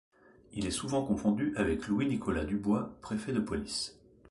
Il 0.53 0.65
est 0.65 0.71
souvent 0.71 1.05
confondu 1.05 1.53
avec 1.57 1.87
Louis 1.87 2.07
Nicolas 2.07 2.43
Dubois 2.43 2.97
préfet 3.03 3.33
de 3.33 3.39
police. 3.39 3.99